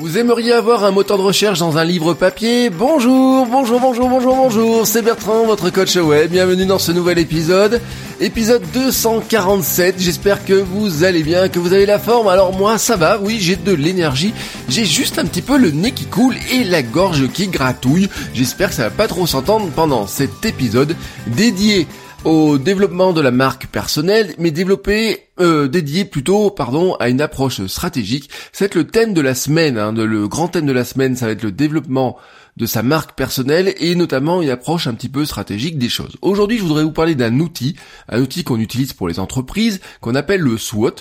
Vous 0.00 0.16
aimeriez 0.16 0.52
avoir 0.52 0.84
un 0.84 0.92
moteur 0.92 1.18
de 1.18 1.22
recherche 1.22 1.58
dans 1.58 1.76
un 1.76 1.84
livre 1.84 2.14
papier? 2.14 2.70
Bonjour, 2.70 3.44
bonjour, 3.44 3.78
bonjour, 3.80 4.08
bonjour, 4.08 4.34
bonjour, 4.34 4.86
c'est 4.86 5.02
Bertrand, 5.02 5.44
votre 5.44 5.68
coach 5.68 5.94
web, 5.96 6.30
bienvenue 6.30 6.64
dans 6.64 6.78
ce 6.78 6.90
nouvel 6.90 7.18
épisode, 7.18 7.82
épisode 8.18 8.62
247, 8.72 9.96
j'espère 9.98 10.46
que 10.46 10.54
vous 10.54 11.04
allez 11.04 11.22
bien, 11.22 11.50
que 11.50 11.58
vous 11.58 11.74
avez 11.74 11.84
la 11.84 11.98
forme, 11.98 12.28
alors 12.28 12.56
moi 12.56 12.78
ça 12.78 12.96
va, 12.96 13.18
oui 13.20 13.36
j'ai 13.40 13.56
de 13.56 13.74
l'énergie, 13.74 14.32
j'ai 14.70 14.86
juste 14.86 15.18
un 15.18 15.26
petit 15.26 15.42
peu 15.42 15.58
le 15.58 15.70
nez 15.70 15.92
qui 15.92 16.06
coule 16.06 16.36
et 16.50 16.64
la 16.64 16.80
gorge 16.80 17.28
qui 17.28 17.48
gratouille, 17.48 18.08
j'espère 18.32 18.70
que 18.70 18.76
ça 18.76 18.84
va 18.84 18.90
pas 18.90 19.06
trop 19.06 19.26
s'entendre 19.26 19.68
pendant 19.76 20.06
cet 20.06 20.46
épisode 20.46 20.96
dédié 21.26 21.86
au 22.24 22.58
développement 22.58 23.12
de 23.12 23.20
la 23.20 23.30
marque 23.30 23.66
personnelle, 23.66 24.34
mais 24.38 24.50
développé, 24.50 25.28
euh, 25.40 25.68
dédié 25.68 26.04
plutôt, 26.04 26.50
pardon, 26.50 26.94
à 27.00 27.08
une 27.08 27.20
approche 27.20 27.64
stratégique. 27.66 28.30
C'est 28.52 28.74
le 28.74 28.86
thème 28.86 29.14
de 29.14 29.20
la 29.20 29.34
semaine, 29.34 29.78
hein, 29.78 29.92
le 29.92 30.28
grand 30.28 30.48
thème 30.48 30.66
de 30.66 30.72
la 30.72 30.84
semaine, 30.84 31.16
ça 31.16 31.26
va 31.26 31.32
être 31.32 31.42
le 31.42 31.52
développement 31.52 32.18
de 32.56 32.66
sa 32.66 32.82
marque 32.82 33.16
personnelle 33.16 33.74
et 33.78 33.94
notamment 33.94 34.42
une 34.42 34.50
approche 34.50 34.86
un 34.86 34.94
petit 34.94 35.08
peu 35.08 35.24
stratégique 35.24 35.78
des 35.78 35.88
choses. 35.88 36.16
Aujourd'hui, 36.22 36.58
je 36.58 36.62
voudrais 36.62 36.84
vous 36.84 36.92
parler 36.92 37.14
d'un 37.14 37.38
outil, 37.40 37.76
un 38.08 38.20
outil 38.20 38.44
qu'on 38.44 38.58
utilise 38.58 38.92
pour 38.92 39.08
les 39.08 39.18
entreprises, 39.18 39.80
qu'on 40.00 40.14
appelle 40.14 40.40
le 40.40 40.58
SWOT, 40.58 40.96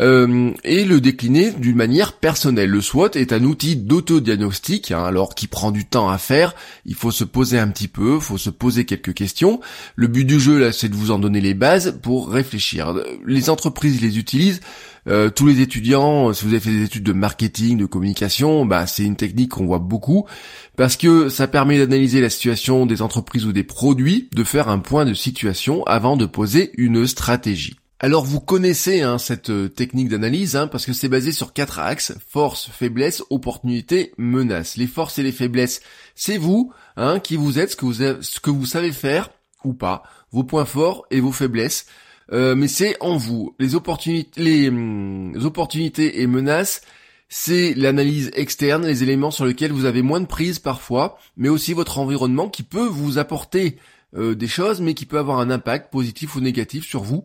euh, 0.00 0.50
et 0.64 0.84
le 0.84 1.00
décliner 1.00 1.52
d'une 1.52 1.76
manière 1.76 2.14
personnelle. 2.14 2.70
Le 2.70 2.80
SWOT 2.80 3.10
est 3.14 3.32
un 3.32 3.44
outil 3.44 3.76
d'autodiagnostic, 3.76 4.90
hein, 4.90 5.04
alors 5.04 5.34
qui 5.34 5.46
prend 5.46 5.70
du 5.70 5.84
temps 5.84 6.08
à 6.08 6.18
faire. 6.18 6.54
Il 6.86 6.94
faut 6.94 7.10
se 7.10 7.24
poser 7.24 7.58
un 7.58 7.68
petit 7.68 7.88
peu, 7.88 8.16
il 8.16 8.20
faut 8.20 8.38
se 8.38 8.50
poser 8.50 8.84
quelques 8.84 9.14
questions. 9.14 9.60
Le 9.96 10.06
but 10.06 10.24
du 10.24 10.40
jeu 10.40 10.58
là, 10.58 10.72
c'est 10.72 10.88
de 10.88 10.94
vous 10.94 11.10
en 11.10 11.18
donner 11.18 11.40
les 11.40 11.54
bases 11.54 11.98
pour 12.02 12.30
réfléchir. 12.30 12.94
Les 13.26 13.50
entreprises 13.50 14.00
les 14.00 14.18
utilisent 14.18 14.60
euh, 15.08 15.30
tous 15.30 15.46
les 15.46 15.60
étudiants, 15.60 16.32
si 16.32 16.44
vous 16.44 16.52
avez 16.52 16.60
fait 16.60 16.70
des 16.70 16.84
études 16.84 17.02
de 17.02 17.12
marketing, 17.12 17.76
de 17.76 17.86
communication, 17.86 18.64
bah 18.64 18.86
c'est 18.86 19.04
une 19.04 19.16
technique 19.16 19.50
qu'on 19.50 19.66
voit 19.66 19.80
beaucoup 19.80 20.26
parce 20.76 20.96
que 20.96 21.28
ça 21.28 21.48
permet 21.48 21.78
d'analyser 21.78 22.20
la 22.20 22.30
situation 22.30 22.86
des 22.86 23.02
entreprises 23.02 23.44
ou 23.44 23.52
des 23.52 23.64
produits, 23.64 24.28
de 24.32 24.44
faire 24.44 24.68
un 24.68 24.78
point 24.78 25.04
de 25.04 25.14
situation 25.14 25.82
avant 25.84 26.16
de 26.16 26.26
poser 26.26 26.70
une 26.76 27.06
stratégie. 27.06 27.76
Alors 28.04 28.24
vous 28.24 28.40
connaissez 28.40 29.02
hein, 29.02 29.16
cette 29.18 29.50
euh, 29.50 29.68
technique 29.68 30.08
d'analyse 30.08 30.56
hein, 30.56 30.66
parce 30.66 30.86
que 30.86 30.92
c'est 30.92 31.08
basé 31.08 31.30
sur 31.30 31.52
quatre 31.52 31.78
axes 31.78 32.14
force, 32.28 32.68
faiblesse, 32.68 33.22
opportunité, 33.30 34.12
menace. 34.18 34.76
Les 34.76 34.88
forces 34.88 35.20
et 35.20 35.22
les 35.22 35.30
faiblesses, 35.30 35.82
c'est 36.16 36.36
vous 36.36 36.72
hein, 36.96 37.20
qui 37.20 37.36
vous 37.36 37.60
êtes, 37.60 37.70
ce 37.70 38.40
que 38.40 38.50
vous 38.50 38.66
savez 38.66 38.90
faire 38.90 39.30
ou 39.64 39.72
pas, 39.72 40.02
vos 40.32 40.42
points 40.42 40.64
forts 40.64 41.06
et 41.12 41.20
vos 41.20 41.30
faiblesses. 41.30 41.86
Euh, 42.30 42.54
mais 42.54 42.68
c'est 42.68 42.96
en 43.00 43.16
vous. 43.16 43.54
Les 43.58 43.74
opportunités, 43.74 44.40
les, 44.40 44.68
hum, 44.68 45.34
opportunités 45.44 46.20
et 46.22 46.26
menaces, 46.26 46.82
c'est 47.28 47.74
l'analyse 47.74 48.30
externe, 48.34 48.86
les 48.86 49.02
éléments 49.02 49.30
sur 49.30 49.46
lesquels 49.46 49.72
vous 49.72 49.86
avez 49.86 50.02
moins 50.02 50.20
de 50.20 50.26
prise 50.26 50.58
parfois, 50.58 51.18
mais 51.36 51.48
aussi 51.48 51.72
votre 51.72 51.98
environnement 51.98 52.48
qui 52.48 52.62
peut 52.62 52.86
vous 52.86 53.18
apporter 53.18 53.78
euh, 54.14 54.34
des 54.34 54.48
choses, 54.48 54.80
mais 54.80 54.94
qui 54.94 55.06
peut 55.06 55.18
avoir 55.18 55.40
un 55.40 55.50
impact 55.50 55.90
positif 55.90 56.36
ou 56.36 56.40
négatif 56.40 56.86
sur 56.86 57.02
vous, 57.02 57.24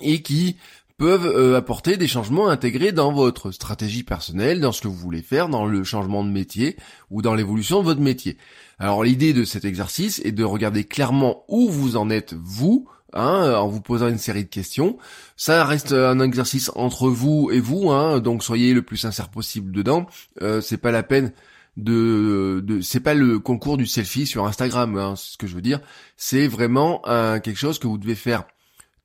et 0.00 0.22
qui 0.22 0.56
peuvent 1.00 1.26
euh, 1.26 1.56
apporter 1.56 1.96
des 1.96 2.08
changements 2.08 2.48
intégrés 2.48 2.92
dans 2.92 3.10
votre 3.10 3.52
stratégie 3.52 4.02
personnelle, 4.02 4.60
dans 4.60 4.70
ce 4.70 4.82
que 4.82 4.88
vous 4.88 4.94
voulez 4.94 5.22
faire, 5.22 5.48
dans 5.48 5.64
le 5.64 5.82
changement 5.82 6.24
de 6.24 6.30
métier 6.30 6.76
ou 7.10 7.22
dans 7.22 7.34
l'évolution 7.34 7.80
de 7.80 7.84
votre 7.84 8.02
métier. 8.02 8.36
Alors 8.78 9.02
l'idée 9.02 9.32
de 9.32 9.44
cet 9.44 9.64
exercice 9.64 10.20
est 10.24 10.32
de 10.32 10.44
regarder 10.44 10.84
clairement 10.84 11.44
où 11.48 11.70
vous 11.70 11.96
en 11.96 12.10
êtes 12.10 12.34
vous, 12.34 12.86
Hein, 13.12 13.54
en 13.54 13.66
vous 13.66 13.80
posant 13.80 14.08
une 14.08 14.18
série 14.18 14.44
de 14.44 14.48
questions. 14.48 14.96
Ça 15.36 15.64
reste 15.64 15.92
un 15.92 16.20
exercice 16.20 16.70
entre 16.76 17.08
vous 17.08 17.50
et 17.52 17.58
vous, 17.58 17.90
hein, 17.90 18.20
donc 18.20 18.44
soyez 18.44 18.72
le 18.72 18.82
plus 18.82 18.98
sincère 18.98 19.30
possible 19.30 19.72
dedans. 19.72 20.06
Euh, 20.42 20.60
c'est 20.60 20.76
pas 20.76 20.92
la 20.92 21.02
peine 21.02 21.32
de, 21.76 22.62
de 22.64 22.80
c'est 22.80 23.00
pas 23.00 23.14
le 23.14 23.40
concours 23.40 23.76
du 23.76 23.86
selfie 23.86 24.26
sur 24.26 24.46
Instagram, 24.46 24.96
hein, 24.96 25.14
c'est 25.16 25.32
ce 25.32 25.38
que 25.38 25.48
je 25.48 25.54
veux 25.56 25.62
dire. 25.62 25.80
C'est 26.16 26.46
vraiment 26.46 27.02
quelque 27.42 27.56
chose 27.56 27.78
que 27.80 27.88
vous 27.88 27.98
devez 27.98 28.14
faire 28.14 28.44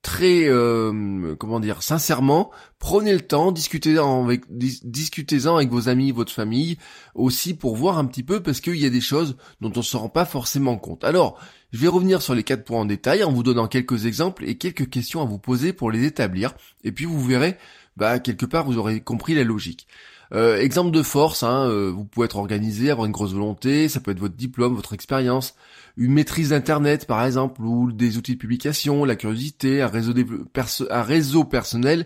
très 0.05 0.47
euh, 0.47 1.35
comment 1.39 1.59
dire 1.59 1.81
sincèrement 1.81 2.51
prenez 2.77 3.11
le 3.11 3.21
temps 3.21 3.51
discutez-en 3.51 4.23
avec 4.23 4.43
discutez-en 4.51 5.55
avec 5.55 5.71
vos 5.71 5.89
amis 5.89 6.11
votre 6.11 6.31
famille 6.31 6.77
aussi 7.15 7.55
pour 7.55 7.75
voir 7.75 7.97
un 7.97 8.05
petit 8.05 8.21
peu 8.21 8.43
parce 8.43 8.61
qu'il 8.61 8.75
y 8.75 8.85
a 8.85 8.91
des 8.91 9.01
choses 9.01 9.35
dont 9.61 9.71
on 9.75 9.81
se 9.81 9.97
rend 9.97 10.09
pas 10.09 10.25
forcément 10.25 10.77
compte. 10.77 11.03
Alors 11.03 11.39
je 11.71 11.79
vais 11.79 11.87
revenir 11.87 12.21
sur 12.21 12.35
les 12.35 12.43
quatre 12.43 12.65
points 12.65 12.81
en 12.81 12.85
détail 12.85 13.23
en 13.23 13.31
vous 13.31 13.41
donnant 13.41 13.67
quelques 13.67 14.05
exemples 14.05 14.47
et 14.47 14.59
quelques 14.59 14.91
questions 14.91 15.23
à 15.23 15.25
vous 15.25 15.39
poser 15.39 15.73
pour 15.73 15.89
les 15.89 16.03
établir. 16.05 16.53
Et 16.83 16.91
puis 16.91 17.05
vous 17.05 17.19
verrez 17.19 17.57
bah 17.97 18.19
quelque 18.19 18.45
part 18.45 18.65
vous 18.65 18.77
aurez 18.77 19.01
compris 19.01 19.33
la 19.33 19.43
logique 19.43 19.87
euh, 20.35 20.57
exemple 20.59 20.91
de 20.91 21.01
force, 21.01 21.43
hein, 21.43 21.69
euh, 21.69 21.91
vous 21.91 22.03
pouvez 22.03 22.25
être 22.25 22.35
organisé, 22.35 22.91
avoir 22.91 23.05
une 23.05 23.13
grosse 23.13 23.33
volonté, 23.33 23.87
ça 23.87 24.01
peut 24.01 24.11
être 24.11 24.19
votre 24.19 24.35
diplôme, 24.35 24.75
votre 24.75 24.93
expérience, 24.93 25.55
une 25.95 26.11
maîtrise 26.11 26.49
d'internet 26.49 27.07
par 27.07 27.25
exemple, 27.25 27.61
ou 27.61 27.91
des 27.91 28.17
outils 28.17 28.33
de 28.33 28.39
publication, 28.39 29.05
la 29.05 29.15
curiosité, 29.15 29.81
un 29.81 29.87
réseau, 29.87 31.43
personnel 31.45 32.05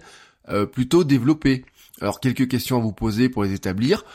euh, 0.49 0.65
plutôt 0.65 1.03
développé. 1.03 1.65
Alors 2.01 2.19
quelques 2.19 2.47
questions 2.47 2.77
à 2.77 2.81
vous 2.81 2.93
poser 2.93 3.29
pour 3.29 3.43
les 3.43 3.53
établir. 3.53 4.05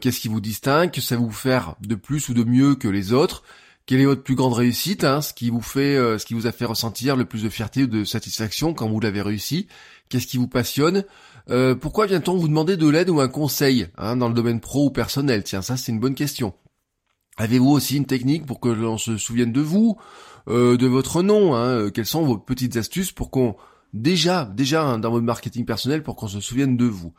Qu'est-ce 0.00 0.20
qui 0.20 0.28
vous 0.28 0.40
distingue? 0.40 0.92
Que 0.92 1.00
ça 1.00 1.16
vous 1.16 1.32
faire 1.32 1.74
de 1.80 1.96
plus 1.96 2.28
ou 2.28 2.34
de 2.34 2.44
mieux 2.44 2.76
que 2.76 2.86
les 2.86 3.12
autres? 3.12 3.42
Quelle 3.86 4.00
est 4.00 4.06
votre 4.06 4.22
plus 4.22 4.34
grande 4.34 4.54
réussite 4.54 5.04
hein, 5.04 5.20
Ce 5.20 5.34
qui 5.34 5.50
vous 5.50 5.60
fait, 5.60 5.96
ce 6.18 6.24
qui 6.24 6.34
vous 6.34 6.46
a 6.46 6.52
fait 6.52 6.64
ressentir 6.64 7.16
le 7.16 7.24
plus 7.24 7.42
de 7.42 7.48
fierté 7.48 7.84
ou 7.84 7.86
de 7.86 8.04
satisfaction 8.04 8.72
quand 8.72 8.88
vous 8.88 9.00
l'avez 9.00 9.20
réussi? 9.20 9.68
Qu'est-ce 10.08 10.26
qui 10.26 10.38
vous 10.38 10.48
passionne? 10.48 11.04
Euh, 11.50 11.74
pourquoi 11.74 12.06
vient-on 12.06 12.36
vous 12.36 12.48
demander 12.48 12.76
de 12.76 12.88
l'aide 12.88 13.10
ou 13.10 13.20
un 13.20 13.28
conseil 13.28 13.88
hein, 13.96 14.16
dans 14.16 14.28
le 14.28 14.34
domaine 14.34 14.60
pro 14.60 14.86
ou 14.86 14.90
personnel? 14.90 15.44
Tiens, 15.44 15.62
ça 15.62 15.76
c'est 15.76 15.92
une 15.92 16.00
bonne 16.00 16.14
question. 16.14 16.54
Avez-vous 17.36 17.70
aussi 17.70 17.96
une 17.96 18.06
technique 18.06 18.46
pour 18.46 18.60
que 18.60 18.68
l'on 18.68 18.96
se 18.96 19.16
souvienne 19.16 19.52
de 19.52 19.60
vous, 19.60 19.98
euh, 20.48 20.76
de 20.76 20.86
votre 20.86 21.22
nom 21.22 21.54
hein, 21.54 21.66
euh, 21.66 21.90
Quelles 21.90 22.06
sont 22.06 22.24
vos 22.24 22.38
petites 22.38 22.76
astuces 22.76 23.12
pour 23.12 23.30
qu'on 23.30 23.56
déjà, 23.94 24.44
déjà 24.44 24.84
hein, 24.84 24.98
dans 24.98 25.10
votre 25.10 25.24
marketing 25.24 25.64
personnel, 25.64 26.02
pour 26.02 26.16
qu'on 26.16 26.28
se 26.28 26.40
souvienne 26.40 26.76
de 26.76 26.86
vous 26.86 27.12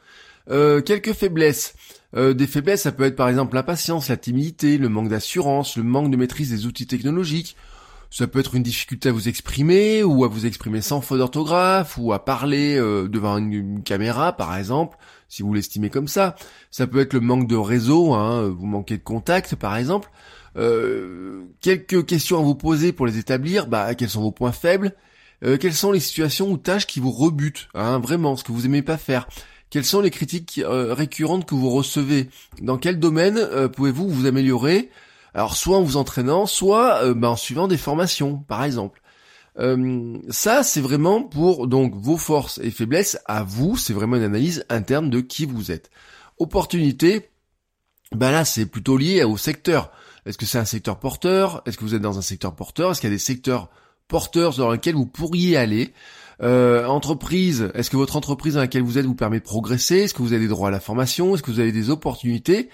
Quelques 0.47 1.13
faiblesses. 1.13 1.73
des 2.13 2.45
faiblesses, 2.45 2.83
ça 2.83 2.91
peut 2.91 3.05
être 3.05 3.15
par 3.15 3.29
exemple 3.29 3.55
l'impatience, 3.55 4.09
la 4.09 4.17
timidité, 4.17 4.77
le 4.77 4.89
manque 4.89 5.09
d'assurance, 5.09 5.75
le 5.75 5.81
manque 5.81 6.11
de 6.11 6.17
maîtrise 6.17 6.51
des 6.51 6.67
outils 6.67 6.85
technologiques, 6.85 7.57
ça 8.15 8.27
peut 8.27 8.39
être 8.39 8.55
une 8.55 8.63
difficulté 8.63 9.09
à 9.09 9.11
vous 9.11 9.27
exprimer, 9.27 10.01
ou 10.01 10.23
à 10.23 10.29
vous 10.29 10.45
exprimer 10.45 10.79
sans 10.79 11.01
faute 11.01 11.17
d'orthographe, 11.17 11.97
ou 11.97 12.13
à 12.13 12.23
parler 12.23 12.77
euh, 12.77 13.09
devant 13.09 13.37
une, 13.37 13.83
caméra, 13.83 14.31
par 14.31 14.55
exemple, 14.55 14.97
si 15.27 15.43
vous 15.43 15.53
l'estimez 15.53 15.89
comme 15.89 16.07
ça. 16.07 16.37
Ça 16.71 16.87
peut 16.87 16.99
être 16.99 17.13
le 17.13 17.19
manque 17.19 17.47
de 17.47 17.57
réseau, 17.57 18.13
hein, 18.13 18.47
vous 18.47 18.67
manquez 18.67 18.97
de 18.97 19.03
contact, 19.03 19.55
par 19.55 19.75
exemple. 19.75 20.09
Euh, 20.55 21.43
quelques 21.59 22.05
questions 22.05 22.39
à 22.39 22.41
vous 22.41 22.55
poser 22.55 22.93
pour 22.93 23.05
les 23.05 23.17
établir. 23.17 23.67
Bah, 23.67 23.93
quels 23.95 24.09
sont 24.09 24.21
vos 24.21 24.31
points 24.31 24.53
faibles? 24.53 24.93
Euh, 25.43 25.57
Quelles 25.57 25.73
sont 25.73 25.91
les 25.91 25.99
situations 25.99 26.49
ou 26.49 26.57
tâches 26.57 26.87
qui 26.87 26.99
vous 26.99 27.11
rebutent 27.11 27.67
hein, 27.73 27.99
Vraiment, 27.99 28.35
ce 28.35 28.43
que 28.43 28.51
vous 28.51 28.65
aimez 28.65 28.81
pas 28.81 28.97
faire? 28.97 29.27
Quelles 29.69 29.85
sont 29.85 30.01
les 30.01 30.11
critiques 30.11 30.61
récurrentes 30.63 31.45
que 31.45 31.55
vous 31.55 31.69
recevez? 31.69 32.29
Dans 32.61 32.77
quel 32.77 32.99
domaine 32.99 33.67
pouvez-vous 33.69 34.07
vous 34.07 34.25
améliorer? 34.25 34.89
Alors 35.35 35.57
soit 35.57 35.77
en 35.77 35.83
vous 35.83 35.97
entraînant, 35.97 36.45
soit 36.45 37.03
euh, 37.03 37.13
bah, 37.13 37.29
en 37.29 37.35
suivant 37.35 37.67
des 37.67 37.77
formations, 37.77 38.37
par 38.37 38.63
exemple. 38.63 39.01
Euh, 39.59 40.17
ça, 40.29 40.63
c'est 40.63 40.79
vraiment 40.79 41.23
pour 41.23 41.67
donc 41.67 41.93
vos 41.93 42.15
forces 42.15 42.57
et 42.63 42.71
faiblesses 42.71 43.19
à 43.25 43.43
vous. 43.43 43.75
C'est 43.75 43.93
vraiment 43.93 44.15
une 44.15 44.23
analyse 44.23 44.65
interne 44.69 45.09
de 45.09 45.19
qui 45.19 45.45
vous 45.45 45.71
êtes. 45.71 45.91
Opportunité, 46.37 47.29
ben 48.13 48.31
là 48.31 48.45
c'est 48.45 48.65
plutôt 48.65 48.95
lié 48.97 49.23
au 49.25 49.35
secteur. 49.35 49.91
Est-ce 50.25 50.37
que 50.37 50.45
c'est 50.45 50.57
un 50.57 50.65
secteur 50.65 50.99
porteur? 50.99 51.61
Est-ce 51.65 51.77
que 51.77 51.83
vous 51.83 51.95
êtes 51.95 52.01
dans 52.01 52.17
un 52.17 52.21
secteur 52.21 52.55
porteur? 52.55 52.91
Est-ce 52.91 53.01
qu'il 53.01 53.09
y 53.09 53.13
a 53.13 53.15
des 53.15 53.19
secteurs 53.19 53.69
porteurs 54.07 54.55
dans 54.55 54.71
lesquels 54.71 54.95
vous 54.95 55.05
pourriez 55.05 55.57
aller. 55.57 55.93
Euh, 56.41 56.85
entreprise, 56.85 57.71
est-ce 57.73 57.89
que 57.89 57.97
votre 57.97 58.17
entreprise 58.17 58.55
dans 58.55 58.59
laquelle 58.59 58.83
vous 58.83 58.97
êtes 58.97 59.05
vous 59.05 59.15
permet 59.15 59.39
de 59.39 59.45
progresser? 59.45 59.99
Est-ce 59.99 60.13
que 60.13 60.21
vous 60.21 60.33
avez 60.33 60.43
des 60.43 60.47
droits 60.49 60.67
à 60.67 60.71
la 60.71 60.79
formation? 60.79 61.33
Est-ce 61.33 61.43
que 61.43 61.51
vous 61.51 61.59
avez 61.59 61.71
des 61.71 61.89
opportunités 61.89 62.69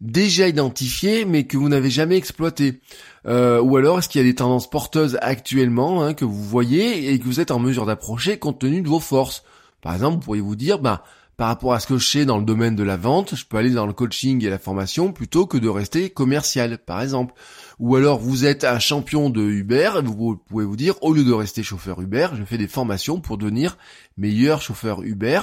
déjà 0.00 0.46
identifiées 0.46 1.24
mais 1.24 1.44
que 1.44 1.56
vous 1.56 1.68
n'avez 1.68 1.90
jamais 1.90 2.16
exploitées? 2.16 2.80
Euh, 3.26 3.60
Ou 3.60 3.76
alors 3.76 3.98
est-ce 3.98 4.08
qu'il 4.08 4.20
y 4.20 4.24
a 4.24 4.26
des 4.26 4.34
tendances 4.34 4.70
porteuses 4.70 5.18
actuellement 5.20 6.02
hein, 6.02 6.14
que 6.14 6.24
vous 6.24 6.42
voyez 6.42 7.12
et 7.12 7.18
que 7.18 7.24
vous 7.24 7.40
êtes 7.40 7.50
en 7.50 7.58
mesure 7.58 7.86
d'approcher 7.86 8.38
compte 8.38 8.60
tenu 8.60 8.80
de 8.80 8.88
vos 8.88 9.00
forces? 9.00 9.44
Par 9.82 9.94
exemple, 9.94 10.16
vous 10.16 10.22
pourriez 10.22 10.42
vous 10.42 10.56
dire, 10.56 10.78
bah, 10.78 11.04
par 11.36 11.48
rapport 11.48 11.74
à 11.74 11.80
ce 11.80 11.86
que 11.86 11.98
je 11.98 12.08
sais 12.08 12.24
dans 12.24 12.38
le 12.38 12.44
domaine 12.44 12.76
de 12.76 12.82
la 12.82 12.96
vente, 12.96 13.34
je 13.34 13.44
peux 13.44 13.58
aller 13.58 13.70
dans 13.70 13.86
le 13.86 13.92
coaching 13.92 14.42
et 14.44 14.48
la 14.48 14.58
formation 14.58 15.12
plutôt 15.12 15.46
que 15.46 15.58
de 15.58 15.68
rester 15.68 16.08
commercial, 16.08 16.78
par 16.78 17.02
exemple. 17.02 17.34
Ou 17.78 17.96
alors 17.96 18.18
vous 18.18 18.46
êtes 18.46 18.64
un 18.64 18.78
champion 18.78 19.28
de 19.28 19.42
Uber, 19.42 19.90
vous 20.02 20.36
pouvez 20.36 20.64
vous 20.64 20.76
dire, 20.76 20.94
au 21.02 21.12
lieu 21.12 21.24
de 21.24 21.32
rester 21.32 21.62
chauffeur 21.62 22.00
Uber, 22.00 22.28
je 22.34 22.44
fais 22.44 22.56
des 22.56 22.68
formations 22.68 23.20
pour 23.20 23.36
devenir 23.36 23.76
meilleur 24.16 24.62
chauffeur 24.62 25.02
Uber. 25.02 25.40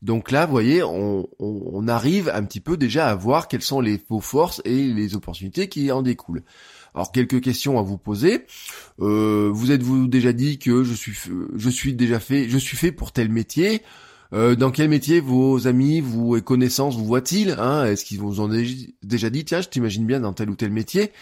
Donc 0.00 0.30
là, 0.30 0.46
vous 0.46 0.52
voyez, 0.52 0.82
on, 0.82 1.88
arrive 1.88 2.30
un 2.34 2.42
petit 2.44 2.60
peu 2.60 2.76
déjà 2.76 3.08
à 3.08 3.14
voir 3.14 3.48
quelles 3.48 3.62
sont 3.62 3.80
les 3.80 4.02
vos 4.08 4.20
forces 4.20 4.62
et 4.64 4.92
les 4.92 5.14
opportunités 5.14 5.68
qui 5.68 5.90
en 5.92 6.02
découlent. 6.02 6.42
Alors 6.94 7.12
quelques 7.12 7.40
questions 7.42 7.78
à 7.78 7.82
vous 7.82 7.98
poser. 7.98 8.46
Euh, 9.00 9.50
vous 9.52 9.72
êtes-vous 9.72 10.06
déjà 10.06 10.32
dit 10.32 10.58
que 10.58 10.84
je 10.84 10.94
suis, 10.94 11.16
je 11.54 11.70
suis 11.70 11.92
déjà 11.92 12.20
fait, 12.20 12.48
je 12.48 12.58
suis 12.58 12.76
fait 12.76 12.92
pour 12.92 13.12
tel 13.12 13.28
métier? 13.30 13.82
Euh, 14.32 14.56
dans 14.56 14.70
quel 14.70 14.88
métier 14.88 15.20
vos 15.20 15.66
amis, 15.66 16.00
vos 16.00 16.40
connaissances 16.40 16.96
vous 16.96 17.04
voient-ils 17.04 17.50
hein? 17.58 17.84
Est-ce 17.84 18.04
qu'ils 18.04 18.20
vous 18.20 18.40
ont 18.40 18.48
déjà 18.48 19.30
dit, 19.30 19.44
tiens, 19.44 19.60
je 19.60 19.68
t'imagine 19.68 20.06
bien 20.06 20.20
dans 20.20 20.32
tel 20.32 20.50
ou 20.50 20.56
tel 20.56 20.70
métier. 20.70 21.12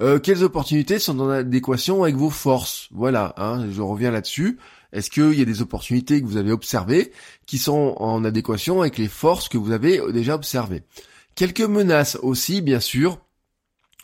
Euh, 0.00 0.18
Quelles 0.18 0.42
opportunités 0.42 0.98
sont 0.98 1.18
en 1.20 1.28
adéquation 1.28 2.02
avec 2.02 2.16
vos 2.16 2.30
forces? 2.30 2.88
Voilà, 2.92 3.34
hein, 3.36 3.66
je 3.70 3.82
reviens 3.82 4.10
là-dessus. 4.10 4.58
Est-ce 4.92 5.10
qu'il 5.10 5.34
y 5.34 5.42
a 5.42 5.44
des 5.44 5.60
opportunités 5.60 6.22
que 6.22 6.26
vous 6.26 6.36
avez 6.36 6.52
observées 6.52 7.12
qui 7.46 7.58
sont 7.58 7.96
en 7.98 8.24
adéquation 8.24 8.80
avec 8.80 8.96
les 8.98 9.08
forces 9.08 9.48
que 9.48 9.58
vous 9.58 9.72
avez 9.72 10.00
déjà 10.12 10.34
observées? 10.34 10.82
Quelques 11.34 11.60
menaces 11.60 12.16
aussi, 12.22 12.62
bien 12.62 12.78
sûr, 12.78 13.18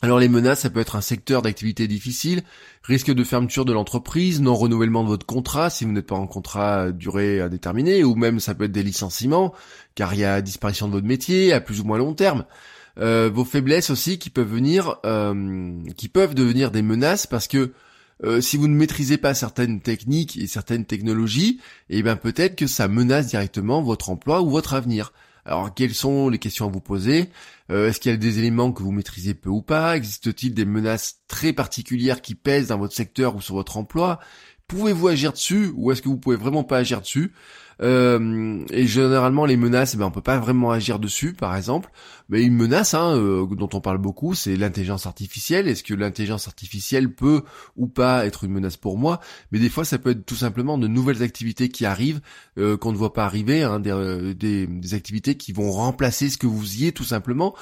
alors 0.03 0.19
les 0.19 0.29
menaces, 0.29 0.61
ça 0.61 0.71
peut 0.71 0.81
être 0.81 0.97
un 0.97 1.03
secteur 1.03 1.43
d'activité 1.43 1.87
difficile, 1.87 2.43
risque 2.83 3.13
de 3.13 3.23
fermeture 3.23 3.67
de 3.67 3.73
l'entreprise, 3.73 4.41
non 4.41 4.55
renouvellement 4.55 5.03
de 5.03 5.09
votre 5.09 5.27
contrat 5.27 5.69
si 5.69 5.85
vous 5.85 5.93
n'êtes 5.93 6.07
pas 6.07 6.15
en 6.15 6.27
contrat 6.27 6.91
durée 6.91 7.41
indéterminée, 7.43 8.03
ou 8.03 8.15
même 8.15 8.41
ça 8.41 8.55
peut 8.55 8.65
être 8.65 8.73
des 8.73 8.83
licenciements, 8.83 9.53
car 9.95 10.15
il 10.15 10.21
y 10.21 10.25
a 10.25 10.41
disparition 10.41 10.89
de 10.89 10.93
votre 10.93 11.07
métier 11.07 11.53
à 11.53 11.61
plus 11.61 11.81
ou 11.81 11.85
moins 11.85 11.99
long 11.99 12.15
terme. 12.15 12.47
Euh, 12.99 13.31
vos 13.33 13.45
faiblesses 13.45 13.91
aussi 13.91 14.19
qui 14.19 14.31
peuvent 14.31 14.51
venir, 14.51 14.97
euh, 15.05 15.75
qui 15.97 16.09
peuvent 16.09 16.35
devenir 16.35 16.71
des 16.71 16.83
menaces 16.83 17.27
parce 17.27 17.47
que 17.47 17.73
euh, 18.25 18.41
si 18.41 18.57
vous 18.57 18.69
ne 18.69 18.75
maîtrisez 18.75 19.17
pas 19.17 19.33
certaines 19.33 19.81
techniques 19.81 20.37
et 20.37 20.47
certaines 20.47 20.85
technologies, 20.85 21.61
eh 21.89 22.03
bien 22.03 22.17
peut-être 22.17 22.57
que 22.57 22.67
ça 22.67 22.89
menace 22.89 23.29
directement 23.29 23.83
votre 23.83 24.11
emploi 24.11 24.43
ou 24.43 24.51
votre 24.51 24.75
avenir. 24.75 25.13
Alors 25.45 25.75
quelles 25.75 25.95
sont 25.95 26.29
les 26.29 26.39
questions 26.39 26.67
à 26.67 26.71
vous 26.71 26.81
poser? 26.81 27.31
Euh, 27.71 27.89
Est-ce 27.89 28.01
qu'il 28.01 28.11
y 28.11 28.15
a 28.15 28.19
des 28.19 28.39
éléments 28.39 28.73
que 28.73 28.83
vous 28.83 28.93
maîtrisez 28.93 29.35
peu 29.35 29.51
ou 29.51 29.63
pas? 29.63 29.97
Existe-t-il 29.97 30.55
des 30.55 30.65
menaces 30.65 31.21
très 31.29 31.53
particulières 31.53 32.21
qui 32.23 32.35
pèsent 32.35 32.69
dans 32.69 32.79
votre 32.79 32.95
secteur 32.95 33.37
ou 33.37 33.41
sur 33.41 33.55
votre 33.55 33.77
emploi? 33.77 34.21
Pouvez-vous 34.69 35.09
agir 35.09 35.33
dessus 35.33 35.73
ou 35.75 35.91
est-ce 35.91 36.03
que 36.03 36.09
vous 36.09 36.19
pouvez 36.19 36.37
vraiment 36.37 36.63
pas 36.65 36.79
agir 36.79 37.01
dessus? 37.01 37.33
Euh, 37.83 38.65
et 38.71 38.87
généralement 38.87 39.47
les 39.47 39.57
menaces, 39.57 39.95
eh 39.95 39.97
ben 39.97 40.07
on 40.07 40.11
peut 40.11 40.21
pas 40.21 40.39
vraiment 40.39 40.71
agir 40.71 40.99
dessus, 40.99 41.33
par 41.33 41.57
exemple. 41.57 41.91
Mais 42.29 42.43
une 42.43 42.55
menace 42.55 42.95
hein, 42.95 43.17
euh, 43.17 43.47
dont 43.47 43.69
on 43.73 43.81
parle 43.81 43.99
beaucoup, 43.99 44.35
c'est 44.35 44.57
l'intelligence 44.57 45.07
artificielle. 45.07 45.67
Est-ce 45.67 45.83
que 45.83 45.95
l'intelligence 45.95 46.47
artificielle 46.47 47.13
peut 47.13 47.43
ou 47.77 47.89
pas 47.89 48.27
être 48.27 48.45
une 48.45 48.53
menace 48.53 48.77
pour 48.77 48.99
moi? 48.99 49.21
Mais 49.51 49.59
des 49.59 49.69
fois, 49.69 49.85
ça 49.85 49.99
peut 49.99 50.11
être 50.11 50.25
tout 50.27 50.37
simplement 50.37 50.79
de 50.79 50.87
nouvelles 50.87 51.23
activités 51.23 51.71
qui 51.71 51.87
arrivent 51.87 52.21
euh, 52.59 52.77
qu'on 52.77 52.93
ne 52.93 52.97
voit 52.97 53.13
pas 53.13 53.25
arriver, 53.25 53.63
hein, 53.63 53.81
des, 53.81 54.35
des, 54.35 54.95
activités 54.95 55.37
qui 55.37 55.53
vont 55.53 55.71
remplacer 55.71 56.31
ce 56.31 56.39
que 56.39 56.47
vous 56.47 56.83
y 56.83 56.87
êtes 56.87 56.95
tout 56.95 57.05
simplement, 57.05 57.55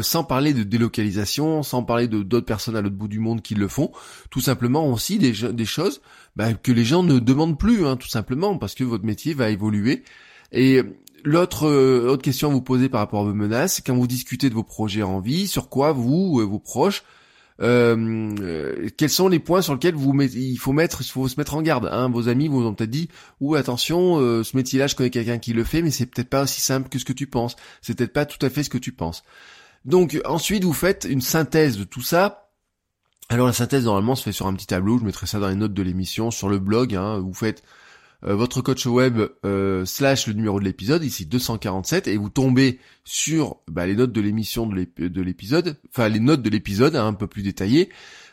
sans 0.00 0.24
parler 0.24 0.54
de 0.54 0.62
délocalisation, 0.62 1.62
sans 1.62 1.82
parler 1.82 2.08
de 2.08 2.22
d'autres 2.22 2.46
personnes 2.46 2.76
à 2.76 2.80
l'autre 2.80 2.96
bout 2.96 3.08
du 3.08 3.18
monde 3.18 3.42
qui 3.42 3.54
le 3.54 3.68
font. 3.68 3.92
Tout 4.30 4.40
simplement 4.40 4.90
aussi 4.90 5.18
des, 5.18 5.32
des 5.52 5.64
choses 5.64 6.00
bah, 6.34 6.54
que 6.54 6.72
les 6.72 6.84
gens 6.84 7.02
ne 7.02 7.18
demandent 7.18 7.58
plus, 7.58 7.86
hein, 7.86 7.96
tout 7.96 8.08
simplement, 8.08 8.56
parce 8.56 8.74
que 8.74 8.84
votre 8.84 9.04
métier 9.04 9.34
va 9.34 9.50
évoluer. 9.52 10.02
Et 10.52 10.82
l'autre 11.24 11.66
euh, 11.66 12.16
question 12.16 12.50
à 12.50 12.52
vous 12.52 12.62
poser 12.62 12.88
par 12.88 13.00
rapport 13.00 13.20
à 13.20 13.24
vos 13.24 13.34
menaces, 13.34 13.80
quand 13.84 13.94
vous 13.94 14.06
discutez 14.06 14.50
de 14.50 14.54
vos 14.54 14.64
projets 14.64 15.02
en 15.02 15.20
vie, 15.20 15.46
sur 15.46 15.68
quoi 15.68 15.92
vous, 15.92 16.40
euh, 16.40 16.44
vos 16.44 16.58
proches, 16.58 17.04
euh, 17.60 18.34
euh, 18.40 18.88
quels 18.96 19.10
sont 19.10 19.28
les 19.28 19.38
points 19.38 19.62
sur 19.62 19.74
lesquels 19.74 19.94
vous 19.94 20.20
il 20.20 20.56
faut 20.56 20.72
mettre, 20.72 21.02
il 21.02 21.04
se 21.04 21.34
mettre 21.38 21.54
en 21.54 21.62
garde. 21.62 21.88
Hein? 21.92 22.08
Vos 22.10 22.28
amis 22.28 22.48
vous 22.48 22.64
ont 22.66 22.74
peut-être 22.74 22.90
dit, 22.90 23.08
ou 23.40 23.54
attention, 23.54 24.18
ce 24.42 24.56
métier-là, 24.56 24.88
je 24.88 24.96
connais 24.96 25.10
quelqu'un 25.10 25.38
qui 25.38 25.52
le 25.52 25.64
fait, 25.64 25.82
mais 25.82 25.90
c'est 25.90 26.06
peut-être 26.06 26.30
pas 26.30 26.42
aussi 26.42 26.60
simple 26.60 26.88
que 26.88 26.98
ce 26.98 27.04
que 27.04 27.12
tu 27.12 27.26
penses. 27.26 27.56
C'est 27.80 27.96
peut-être 27.96 28.12
pas 28.12 28.26
tout 28.26 28.44
à 28.44 28.50
fait 28.50 28.64
ce 28.64 28.70
que 28.70 28.78
tu 28.78 28.92
penses. 28.92 29.22
Donc 29.84 30.20
ensuite, 30.24 30.64
vous 30.64 30.72
faites 30.72 31.06
une 31.08 31.20
synthèse 31.20 31.78
de 31.78 31.84
tout 31.84 32.02
ça 32.02 32.42
alors 33.32 33.46
la 33.46 33.54
synthèse 33.54 33.86
normalement 33.86 34.14
se 34.14 34.24
fait 34.24 34.32
sur 34.32 34.46
un 34.46 34.52
petit 34.52 34.66
tableau, 34.66 34.98
je 34.98 35.04
mettrai 35.04 35.26
ça 35.26 35.38
dans 35.38 35.48
les 35.48 35.54
notes 35.54 35.72
de 35.72 35.82
l'émission, 35.82 36.30
sur 36.30 36.50
le 36.50 36.58
blog, 36.58 36.94
hein, 36.94 37.18
vous 37.18 37.32
faites 37.32 37.62
euh, 37.62 37.66
votre 38.22 38.62
coach 38.62 38.86
web 38.86 39.20
euh, 39.44 39.84
slash 39.84 40.28
le 40.28 40.34
numéro 40.34 40.60
de 40.60 40.64
l'épisode, 40.64 41.02
ici 41.02 41.26
247, 41.26 42.06
et 42.06 42.16
vous 42.16 42.28
tombez 42.28 42.78
sur 43.04 43.56
bah, 43.68 43.86
les 43.86 43.96
notes 43.96 44.12
de 44.12 44.20
l'émission 44.20 44.66
de 44.66 45.22
l'épisode, 45.22 45.76
enfin 45.90 46.08
les 46.08 46.20
notes 46.20 46.42
de 46.42 46.50
l'épisode 46.50 46.94
hein, 46.94 47.06
un 47.06 47.14
peu 47.14 47.26
plus 47.26 47.42
détaillées. 47.42 47.88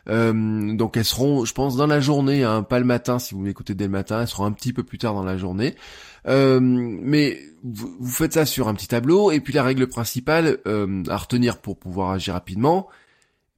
Euh, 0.08 0.74
donc 0.76 0.96
elles 0.96 1.06
seront, 1.06 1.44
je 1.44 1.54
pense, 1.54 1.76
dans 1.76 1.88
la 1.88 2.00
journée, 2.00 2.44
hein, 2.44 2.64
pas 2.64 2.80
le 2.80 2.86
matin 2.86 3.20
si 3.20 3.34
vous 3.34 3.42
m'écoutez 3.42 3.74
dès 3.74 3.86
le 3.86 3.92
matin, 3.92 4.22
elles 4.22 4.28
seront 4.28 4.46
un 4.46 4.52
petit 4.52 4.74
peu 4.74 4.84
plus 4.84 4.98
tard 4.98 5.14
dans 5.14 5.24
la 5.24 5.38
journée. 5.38 5.76
mais 6.26 7.40
vous, 7.64 7.96
vous, 8.00 8.12
faites 8.12 8.34
ça 8.34 8.46
sur 8.46 8.68
un 8.68 8.76
petit 8.76 8.88
tableau, 8.88 9.32
et 9.32 9.40
puis 9.40 9.54
la 9.54 9.64
règle 9.64 9.88
principale 9.88 10.60
à 10.66 11.18
retenir 11.18 11.58
pour 11.58 11.80
pouvoir 11.80 12.12
agir 12.12 12.36
rapidement, 12.36 12.88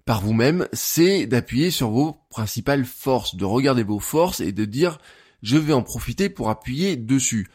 par 0.06 0.22
vous-même, 0.22 0.68
c'est 0.74 1.25
d'appuyer 1.25 1.72
sur 1.72 1.89
vos 1.89 2.18
principales 2.30 2.86
forces, 2.86 3.36
de 3.36 3.45
regarder 3.45 3.83
vos 3.83 4.00
forces 4.00 4.39
et 4.39 4.51
de 4.51 4.66
dire 4.66 4.98
je 5.42 5.58
vais 5.58 5.74
en 5.74 5.84
profiter 5.84 6.30
pour 6.30 6.50
appuyer 6.50 6.96
dessus. 6.96 7.50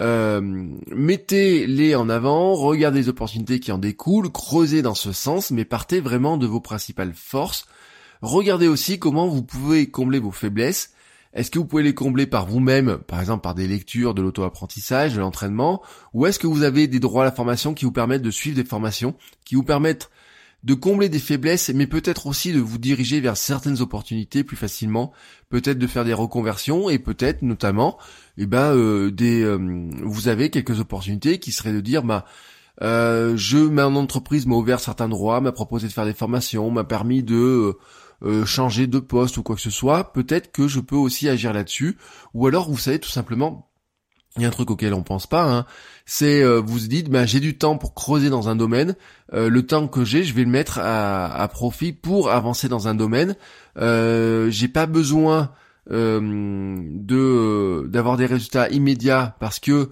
Euh, 0.00 0.40
mettez-les 0.94 1.94
en 1.94 2.08
avant, 2.08 2.54
regardez 2.54 3.00
les 3.00 3.08
opportunités 3.08 3.60
qui 3.60 3.72
en 3.72 3.78
découlent, 3.78 4.30
creusez 4.30 4.82
dans 4.82 4.94
ce 4.94 5.12
sens, 5.12 5.50
mais 5.50 5.64
partez 5.64 6.00
vraiment 6.00 6.36
de 6.36 6.46
vos 6.46 6.60
principales 6.60 7.14
forces. 7.14 7.66
Regardez 8.20 8.68
aussi 8.68 8.98
comment 8.98 9.28
vous 9.28 9.42
pouvez 9.42 9.90
combler 9.90 10.18
vos 10.18 10.30
faiblesses. 10.30 10.92
Est-ce 11.32 11.50
que 11.50 11.58
vous 11.58 11.66
pouvez 11.66 11.82
les 11.82 11.94
combler 11.94 12.26
par 12.26 12.46
vous-même, 12.46 12.98
par 13.06 13.20
exemple 13.20 13.42
par 13.42 13.54
des 13.54 13.68
lectures, 13.68 14.14
de 14.14 14.22
l'auto-apprentissage, 14.22 15.14
de 15.14 15.20
l'entraînement, 15.20 15.82
ou 16.14 16.24
est-ce 16.24 16.38
que 16.38 16.46
vous 16.46 16.62
avez 16.62 16.86
des 16.86 16.98
droits 16.98 17.22
à 17.22 17.26
la 17.26 17.32
formation 17.32 17.74
qui 17.74 17.84
vous 17.84 17.92
permettent 17.92 18.22
de 18.22 18.30
suivre 18.30 18.56
des 18.56 18.64
formations, 18.64 19.14
qui 19.44 19.54
vous 19.54 19.62
permettent 19.62 20.08
de 20.66 20.74
combler 20.74 21.08
des 21.08 21.20
faiblesses, 21.20 21.70
mais 21.72 21.86
peut-être 21.86 22.26
aussi 22.26 22.52
de 22.52 22.58
vous 22.58 22.78
diriger 22.78 23.20
vers 23.20 23.36
certaines 23.36 23.80
opportunités 23.80 24.42
plus 24.42 24.56
facilement, 24.56 25.12
peut-être 25.48 25.78
de 25.78 25.86
faire 25.86 26.04
des 26.04 26.12
reconversions 26.12 26.90
et 26.90 26.98
peut-être 26.98 27.42
notamment, 27.42 27.98
eh 28.36 28.46
ben, 28.46 28.74
euh, 28.74 29.12
des, 29.12 29.42
euh, 29.42 29.88
vous 30.02 30.26
avez 30.26 30.50
quelques 30.50 30.80
opportunités 30.80 31.38
qui 31.38 31.52
seraient 31.52 31.72
de 31.72 31.80
dire, 31.80 32.02
bah, 32.02 32.24
euh, 32.82 33.36
je, 33.36 33.58
ma 33.58 33.86
entreprise 33.86 34.46
m'a 34.46 34.56
ouvert 34.56 34.80
certains 34.80 35.08
droits, 35.08 35.40
m'a 35.40 35.52
proposé 35.52 35.86
de 35.86 35.92
faire 35.92 36.04
des 36.04 36.12
formations, 36.14 36.68
m'a 36.72 36.84
permis 36.84 37.22
de 37.22 37.74
changer 38.44 38.88
de 38.88 38.98
poste 38.98 39.36
ou 39.36 39.44
quoi 39.44 39.54
que 39.54 39.62
ce 39.62 39.70
soit. 39.70 40.12
Peut-être 40.12 40.50
que 40.50 40.66
je 40.66 40.80
peux 40.80 40.96
aussi 40.96 41.28
agir 41.28 41.52
là-dessus, 41.52 41.96
ou 42.34 42.48
alors 42.48 42.68
vous 42.68 42.78
savez 42.78 42.98
tout 42.98 43.08
simplement 43.08 43.68
il 44.36 44.42
y 44.42 44.44
a 44.44 44.48
un 44.48 44.52
truc 44.52 44.70
auquel 44.70 44.94
on 44.94 45.02
pense 45.02 45.26
pas, 45.26 45.44
hein. 45.44 45.66
c'est 46.04 46.42
euh, 46.42 46.60
vous 46.60 46.78
vous 46.78 46.88
dites, 46.88 47.08
ben 47.08 47.26
j'ai 47.26 47.40
du 47.40 47.56
temps 47.56 47.76
pour 47.78 47.94
creuser 47.94 48.30
dans 48.30 48.48
un 48.48 48.56
domaine, 48.56 48.94
euh, 49.32 49.48
le 49.48 49.66
temps 49.66 49.88
que 49.88 50.04
j'ai, 50.04 50.24
je 50.24 50.34
vais 50.34 50.44
le 50.44 50.50
mettre 50.50 50.78
à, 50.80 51.48
profit 51.52 51.92
pour 51.92 52.30
avancer 52.30 52.68
dans 52.68 52.88
un 52.88 52.94
domaine. 52.94 53.36
Euh, 53.78 54.50
j'ai 54.50 54.68
pas 54.68 54.86
besoin 54.86 55.50
euh, 55.90 56.76
de 56.78 57.86
d'avoir 57.88 58.16
des 58.16 58.26
résultats 58.26 58.68
immédiats 58.68 59.36
parce 59.40 59.58
que 59.58 59.90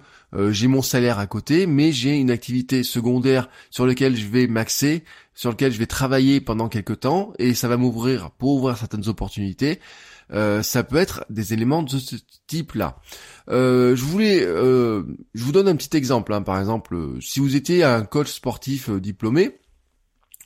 j'ai 0.49 0.67
mon 0.67 0.81
salaire 0.81 1.17
à 1.17 1.27
côté, 1.27 1.65
mais 1.65 1.93
j'ai 1.93 2.17
une 2.17 2.29
activité 2.29 2.83
secondaire 2.83 3.47
sur 3.69 3.85
laquelle 3.85 4.17
je 4.17 4.27
vais 4.27 4.47
m'axer, 4.47 5.05
sur 5.33 5.51
laquelle 5.51 5.71
je 5.71 5.79
vais 5.79 5.85
travailler 5.85 6.41
pendant 6.41 6.67
quelques 6.67 6.99
temps, 6.99 7.31
et 7.39 7.53
ça 7.53 7.69
va 7.69 7.77
m'ouvrir 7.77 8.31
pour 8.31 8.55
ouvrir 8.55 8.75
certaines 8.75 9.07
opportunités. 9.07 9.79
Euh, 10.31 10.63
ça 10.63 10.83
peut 10.83 10.97
être 10.97 11.25
des 11.29 11.53
éléments 11.53 11.83
de 11.83 11.89
ce 11.89 12.15
type-là. 12.47 12.97
Euh, 13.49 13.95
je 13.95 14.03
voulais, 14.03 14.43
euh, 14.43 15.03
je 15.33 15.43
vous 15.43 15.51
donne 15.51 15.67
un 15.67 15.75
petit 15.75 15.95
exemple. 15.95 16.33
Hein. 16.33 16.41
Par 16.41 16.59
exemple, 16.59 16.97
si 17.21 17.39
vous 17.39 17.55
étiez 17.55 17.83
un 17.83 18.03
coach 18.03 18.31
sportif 18.31 18.89
diplômé, 18.89 19.59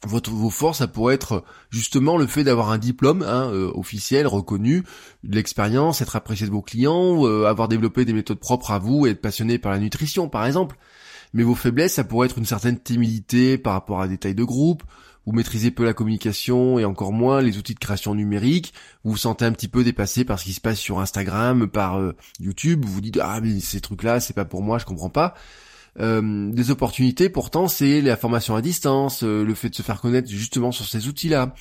votre, 0.08 0.32
vos 0.32 0.50
forces, 0.50 0.78
ça 0.78 0.88
pourrait 0.88 1.16
être 1.16 1.44
justement 1.70 2.18
le 2.18 2.26
fait 2.26 2.46
d'avoir 2.46 2.72
un 2.72 2.78
diplôme 2.78 3.22
hein, 3.22 3.52
officiel, 3.74 4.28
reconnu, 4.28 4.86
de 5.24 5.36
l'expérience, 5.36 6.02
être 6.02 6.16
apprécié 6.16 6.48
de 6.48 6.52
vos 6.52 6.62
clients, 6.62 7.26
avoir 7.44 7.68
développé 7.68 8.06
des 8.06 8.14
méthodes 8.14 8.40
propres 8.40 8.72
à 8.72 8.80
vous 8.80 9.08
être 9.08 9.22
passionné 9.22 9.58
par 9.58 9.74
la 9.74 9.80
nutrition, 9.80 10.30
par 10.30 10.46
exemple. 10.46 10.78
Mais 11.34 11.44
vos 11.44 11.54
faiblesses, 11.54 11.96
ça 11.96 12.06
pourrait 12.06 12.28
être 12.28 12.38
une 12.38 12.46
certaine 12.46 12.80
timidité 12.80 13.58
par 13.58 13.74
rapport 13.74 14.02
à 14.02 14.08
des 14.08 14.18
tailles 14.18 14.36
de 14.36 14.44
groupe, 14.46 14.84
vous 15.30 15.36
maîtrisez 15.36 15.70
peu 15.70 15.86
la 15.86 15.94
communication 15.94 16.80
et 16.80 16.86
encore 16.86 17.14
moins 17.14 17.40
les 17.40 17.60
outils 17.60 17.76
de 17.76 17.80
création 17.80 18.16
numérique, 18.16 18.74
vous 19.04 19.12
vous 19.12 19.18
sentez 19.18 19.46
un 19.46 19.52
petit 19.52 19.68
peu 19.68 19.84
dépassé 19.84 20.26
par 20.26 20.40
ce 20.40 20.46
qui 20.46 20.54
se 20.54 20.60
passe 20.60 20.80
sur 20.80 21.00
Instagram, 21.00 21.68
par 21.68 22.00
euh, 22.00 22.16
YouTube, 22.40 22.84
vous 22.84 22.94
vous 22.94 23.02
dites 23.02 23.20
ah 23.22 23.40
mais 23.40 23.60
ces 23.60 23.80
trucs-là 23.80 24.22
c'est 24.22 24.34
pas 24.34 24.46
pour 24.46 24.64
moi, 24.64 24.80
je 24.80 24.86
comprends 24.86 25.12
pas. 25.12 25.36
Euh, 26.00 26.52
des 26.52 26.72
opportunités 26.72 27.30
pourtant 27.30 27.68
c'est 27.68 28.02
la 28.02 28.18
formation 28.18 28.56
à 28.56 28.64
distance, 28.64 29.24
euh, 29.24 29.46
le 29.46 29.54
fait 29.54 29.70
de 29.70 29.76
se 29.76 29.84
faire 29.84 30.02
connaître 30.02 30.28
justement 30.28 30.72
sur 30.72 30.88
ces 30.88 31.08
outils-là. 31.08 31.54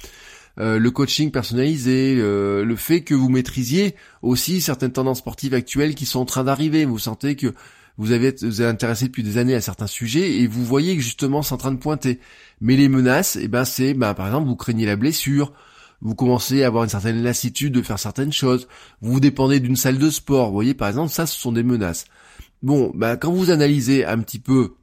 le 0.56 0.88
coaching 0.88 1.30
personnalisé, 1.30 2.14
le 2.16 2.76
fait 2.76 3.02
que 3.02 3.14
vous 3.14 3.28
maîtrisiez 3.28 3.96
aussi 4.22 4.62
certaines 4.62 4.92
tendances 4.92 5.18
sportives 5.18 5.52
actuelles 5.52 5.94
qui 5.94 6.06
sont 6.06 6.20
en 6.20 6.24
train 6.24 6.42
d'arriver. 6.42 6.86
Vous 6.86 6.98
sentez 6.98 7.36
que 7.36 7.52
vous 7.98 8.12
avez, 8.12 8.34
vous 8.40 8.62
êtes 8.62 8.68
intéressé 8.68 9.06
depuis 9.06 9.24
des 9.24 9.38
années 9.38 9.54
à 9.54 9.60
certains 9.60 9.88
sujets 9.88 10.38
et 10.38 10.46
vous 10.46 10.64
voyez 10.64 10.96
que 10.96 11.02
justement 11.02 11.42
c'est 11.42 11.54
en 11.54 11.58
train 11.58 11.72
de 11.72 11.78
pointer. 11.78 12.20
Mais 12.60 12.76
les 12.76 12.88
menaces, 12.88 13.36
eh 13.36 13.48
ben 13.48 13.64
c'est, 13.64 13.92
ben, 13.92 14.14
par 14.14 14.26
exemple, 14.26 14.48
vous 14.48 14.56
craignez 14.56 14.86
la 14.86 14.96
blessure, 14.96 15.52
vous 16.00 16.14
commencez 16.14 16.62
à 16.62 16.68
avoir 16.68 16.84
une 16.84 16.90
certaine 16.90 17.22
lassitude 17.22 17.72
de 17.74 17.82
faire 17.82 17.98
certaines 17.98 18.32
choses, 18.32 18.68
vous 19.00 19.20
dépendez 19.20 19.58
d'une 19.60 19.76
salle 19.76 19.98
de 19.98 20.10
sport, 20.10 20.46
vous 20.46 20.54
voyez, 20.54 20.74
par 20.74 20.88
exemple, 20.88 21.12
ça, 21.12 21.26
ce 21.26 21.38
sont 21.38 21.52
des 21.52 21.64
menaces. 21.64 22.06
Bon, 22.62 22.92
ben, 22.94 23.16
quand 23.16 23.32
vous 23.32 23.50
analysez 23.50 24.04
un 24.04 24.18
petit 24.20 24.38
peu 24.38 24.74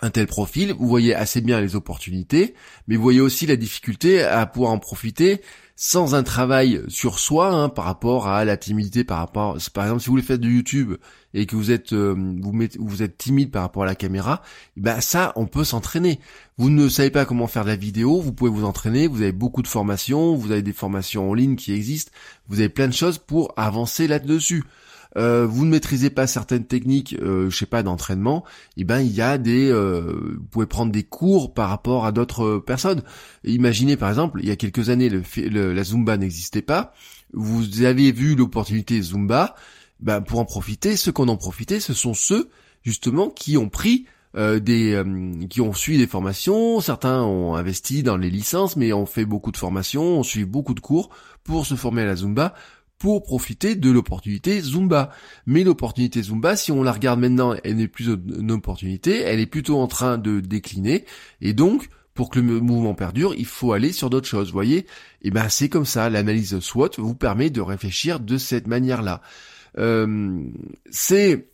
un 0.00 0.10
tel 0.10 0.26
profil, 0.26 0.72
vous 0.72 0.88
voyez 0.88 1.14
assez 1.14 1.40
bien 1.40 1.60
les 1.60 1.76
opportunités, 1.76 2.54
mais 2.86 2.96
vous 2.96 3.02
voyez 3.02 3.20
aussi 3.20 3.46
la 3.46 3.56
difficulté 3.56 4.22
à 4.22 4.46
pouvoir 4.46 4.72
en 4.72 4.78
profiter 4.78 5.40
sans 5.80 6.16
un 6.16 6.24
travail 6.24 6.82
sur 6.88 7.20
soi 7.20 7.52
hein, 7.52 7.68
par 7.68 7.84
rapport 7.84 8.26
à 8.26 8.44
la 8.44 8.56
timidité, 8.56 9.04
par 9.04 9.18
rapport, 9.18 9.56
par 9.72 9.84
exemple, 9.84 10.00
si 10.00 10.06
vous 10.06 10.14
voulez 10.14 10.24
faire 10.24 10.40
du 10.40 10.56
YouTube 10.56 10.94
et 11.34 11.46
que 11.46 11.54
vous 11.54 11.70
êtes 11.70 11.92
euh, 11.92 12.16
vous, 12.42 12.52
mettez, 12.52 12.78
vous 12.80 13.04
êtes 13.04 13.16
timide 13.16 13.52
par 13.52 13.62
rapport 13.62 13.84
à 13.84 13.86
la 13.86 13.94
caméra, 13.94 14.42
bah 14.76 15.00
ça, 15.00 15.32
on 15.36 15.46
peut 15.46 15.62
s'entraîner. 15.62 16.18
Vous 16.56 16.68
ne 16.68 16.88
savez 16.88 17.10
pas 17.10 17.24
comment 17.24 17.46
faire 17.46 17.62
de 17.62 17.68
la 17.68 17.76
vidéo, 17.76 18.20
vous 18.20 18.32
pouvez 18.32 18.50
vous 18.50 18.64
entraîner. 18.64 19.06
Vous 19.06 19.22
avez 19.22 19.30
beaucoup 19.30 19.62
de 19.62 19.68
formations, 19.68 20.34
vous 20.34 20.50
avez 20.50 20.62
des 20.62 20.72
formations 20.72 21.30
en 21.30 21.34
ligne 21.34 21.54
qui 21.54 21.72
existent. 21.72 22.10
Vous 22.48 22.58
avez 22.58 22.68
plein 22.68 22.88
de 22.88 22.92
choses 22.92 23.18
pour 23.18 23.54
avancer 23.56 24.08
là-dessus. 24.08 24.64
Euh, 25.16 25.46
vous 25.46 25.64
ne 25.64 25.70
maîtrisez 25.70 26.10
pas 26.10 26.26
certaines 26.26 26.64
techniques, 26.64 27.16
euh, 27.20 27.48
je 27.50 27.56
sais 27.56 27.66
pas, 27.66 27.82
d'entraînement, 27.82 28.44
eh 28.76 28.84
ben 28.84 29.00
il 29.00 29.12
y 29.12 29.22
a 29.22 29.38
des, 29.38 29.70
euh, 29.70 30.34
vous 30.38 30.46
pouvez 30.50 30.66
prendre 30.66 30.92
des 30.92 31.02
cours 31.02 31.54
par 31.54 31.70
rapport 31.70 32.04
à 32.04 32.12
d'autres 32.12 32.58
personnes. 32.58 33.02
Imaginez 33.44 33.96
par 33.96 34.10
exemple, 34.10 34.40
il 34.42 34.48
y 34.48 34.50
a 34.50 34.56
quelques 34.56 34.90
années, 34.90 35.10
la 35.10 35.84
Zumba 35.84 36.16
n'existait 36.16 36.62
pas. 36.62 36.92
Vous 37.32 37.82
avez 37.82 38.12
vu 38.12 38.34
l'opportunité 38.34 39.00
Zumba, 39.00 39.54
ben 40.00 40.20
pour 40.20 40.40
en 40.40 40.44
profiter, 40.44 40.96
ceux 40.96 41.12
qu'on 41.12 41.28
en 41.28 41.36
profité, 41.36 41.80
ce 41.80 41.94
sont 41.94 42.14
ceux 42.14 42.50
justement 42.82 43.30
qui 43.30 43.56
ont 43.56 43.68
pris 43.68 44.06
des 44.34 45.02
qui 45.50 45.60
ont 45.60 45.72
suivi 45.72 45.98
des 45.98 46.06
formations, 46.06 46.80
certains 46.80 47.22
ont 47.22 47.56
investi 47.56 48.02
dans 48.02 48.16
les 48.16 48.30
licences 48.30 48.76
mais 48.76 48.92
ont 48.92 49.06
fait 49.06 49.24
beaucoup 49.24 49.50
de 49.50 49.56
formations, 49.56 50.20
ont 50.20 50.22
suivi 50.22 50.44
beaucoup 50.44 50.74
de 50.74 50.80
cours 50.80 51.10
pour 51.42 51.66
se 51.66 51.74
former 51.74 52.02
à 52.02 52.06
la 52.06 52.16
Zumba 52.16 52.54
pour 52.98 53.22
profiter 53.22 53.76
de 53.76 53.90
l'opportunité 53.90 54.60
Zumba. 54.60 55.10
Mais 55.46 55.64
l'opportunité 55.64 56.22
Zumba, 56.22 56.56
si 56.56 56.72
on 56.72 56.82
la 56.82 56.92
regarde 56.92 57.20
maintenant, 57.20 57.54
elle 57.64 57.76
n'est 57.76 57.88
plus 57.88 58.08
une 58.08 58.50
opportunité, 58.50 59.20
elle 59.20 59.40
est 59.40 59.46
plutôt 59.46 59.78
en 59.78 59.86
train 59.86 60.18
de 60.18 60.40
décliner. 60.40 61.04
Et 61.40 61.52
donc, 61.52 61.88
pour 62.14 62.30
que 62.30 62.40
le 62.40 62.60
mouvement 62.60 62.94
perdure, 62.94 63.32
il 63.36 63.46
faut 63.46 63.72
aller 63.72 63.92
sur 63.92 64.10
d'autres 64.10 64.26
choses, 64.26 64.48
vous 64.48 64.52
voyez? 64.52 64.78
Et 64.78 64.86
eh 65.22 65.30
ben 65.30 65.48
c'est 65.48 65.68
comme 65.68 65.84
ça, 65.84 66.10
l'analyse 66.10 66.58
SWOT 66.58 66.90
vous 66.98 67.14
permet 67.14 67.48
de 67.48 67.60
réfléchir 67.60 68.18
de 68.18 68.38
cette 68.38 68.66
manière-là. 68.66 69.22
Euh, 69.78 70.42
c'est 70.90 71.48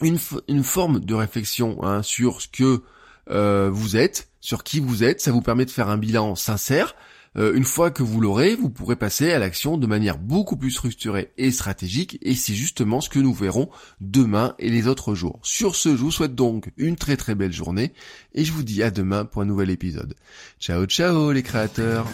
une, 0.00 0.18
une, 0.48 0.62
forme 0.62 1.00
de 1.00 1.14
réflexion 1.14 1.82
hein, 1.82 2.02
sur 2.02 2.40
ce 2.40 2.48
que 2.48 2.82
euh, 3.30 3.68
vous 3.70 3.96
êtes, 3.98 4.30
sur 4.40 4.64
qui 4.64 4.80
vous 4.80 5.04
êtes, 5.04 5.20
ça 5.20 5.30
vous 5.30 5.42
permet 5.42 5.66
de 5.66 5.70
faire 5.70 5.90
un 5.90 5.98
bilan 5.98 6.36
sincère, 6.36 6.94
euh, 7.36 7.54
une 7.54 7.64
fois 7.64 7.90
que 7.90 8.02
vous 8.02 8.20
l'aurez, 8.20 8.54
vous 8.54 8.70
pourrez 8.70 8.96
passer 8.96 9.32
à 9.32 9.38
l'action 9.38 9.78
de 9.78 9.86
manière 9.86 10.18
beaucoup 10.18 10.56
plus 10.56 10.70
structurée 10.70 11.32
et 11.38 11.50
stratégique, 11.50 12.18
et 12.22 12.34
c'est 12.34 12.54
justement 12.54 13.00
ce 13.00 13.08
que 13.08 13.18
nous 13.18 13.32
verrons 13.32 13.70
demain 14.00 14.54
et 14.58 14.68
les 14.68 14.86
autres 14.86 15.14
jours. 15.14 15.40
Sur 15.42 15.76
ce, 15.76 15.90
je 15.90 16.02
vous 16.02 16.10
souhaite 16.10 16.34
donc 16.34 16.70
une 16.76 16.96
très 16.96 17.16
très 17.16 17.34
belle 17.34 17.52
journée, 17.52 17.92
et 18.34 18.44
je 18.44 18.52
vous 18.52 18.62
dis 18.62 18.82
à 18.82 18.90
demain 18.90 19.24
pour 19.24 19.42
un 19.42 19.46
nouvel 19.46 19.70
épisode. 19.70 20.14
Ciao 20.60 20.84
ciao 20.86 21.32
les 21.32 21.42
créateurs 21.42 22.06